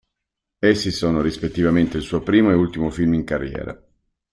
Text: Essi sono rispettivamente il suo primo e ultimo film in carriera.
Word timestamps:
Essi 0.57 0.89
sono 0.89 1.21
rispettivamente 1.21 1.97
il 1.97 2.01
suo 2.01 2.23
primo 2.23 2.49
e 2.49 2.55
ultimo 2.55 2.89
film 2.89 3.13
in 3.13 3.23
carriera. 3.23 3.79